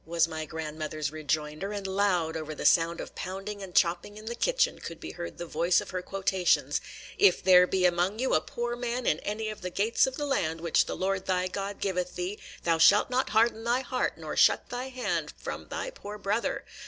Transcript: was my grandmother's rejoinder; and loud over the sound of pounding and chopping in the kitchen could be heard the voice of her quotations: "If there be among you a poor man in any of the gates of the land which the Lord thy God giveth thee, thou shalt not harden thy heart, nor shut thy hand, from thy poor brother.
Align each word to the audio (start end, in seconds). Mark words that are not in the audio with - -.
was 0.03 0.27
my 0.27 0.43
grandmother's 0.45 1.11
rejoinder; 1.11 1.71
and 1.71 1.85
loud 1.85 2.35
over 2.35 2.55
the 2.55 2.65
sound 2.65 2.99
of 2.99 3.13
pounding 3.13 3.61
and 3.61 3.75
chopping 3.75 4.17
in 4.17 4.25
the 4.25 4.33
kitchen 4.33 4.79
could 4.79 4.99
be 4.99 5.11
heard 5.11 5.37
the 5.37 5.45
voice 5.45 5.79
of 5.79 5.91
her 5.91 6.01
quotations: 6.01 6.81
"If 7.19 7.43
there 7.43 7.67
be 7.67 7.85
among 7.85 8.17
you 8.17 8.33
a 8.33 8.41
poor 8.41 8.75
man 8.75 9.05
in 9.05 9.19
any 9.19 9.49
of 9.49 9.61
the 9.61 9.69
gates 9.69 10.07
of 10.07 10.17
the 10.17 10.25
land 10.25 10.59
which 10.59 10.87
the 10.87 10.97
Lord 10.97 11.27
thy 11.27 11.47
God 11.47 11.79
giveth 11.79 12.15
thee, 12.15 12.39
thou 12.63 12.79
shalt 12.79 13.11
not 13.11 13.29
harden 13.29 13.63
thy 13.63 13.81
heart, 13.81 14.17
nor 14.17 14.35
shut 14.35 14.69
thy 14.69 14.89
hand, 14.89 15.33
from 15.37 15.67
thy 15.67 15.91
poor 15.91 16.17
brother. 16.17 16.65